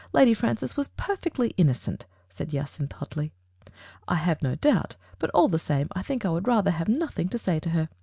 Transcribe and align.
Lady 0.13 0.33
Francis 0.33 0.75
was 0.75 0.87
perfectly 0.87 1.49
innocent," 1.57 2.07
said 2.27 2.49
Jacynth 2.49 2.93
hotly. 2.93 3.33
"I 4.07 4.15
have 4.15 4.41
no 4.41 4.55
doubt, 4.55 4.95
but 5.19 5.29
all 5.29 5.47
the 5.47 5.59
same 5.59 5.89
I 5.93 6.01
think 6.01 6.25
I 6.25 6.31
would 6.31 6.47
rather 6.47 6.71
have 6.71 6.87
nothing 6.87 7.29
to 7.29 7.37
say 7.37 7.59
to 7.59 7.69
her. 7.69 7.87